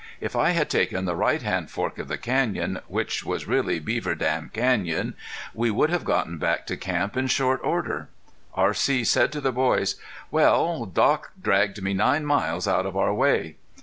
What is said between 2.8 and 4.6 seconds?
which was really Beaver Dam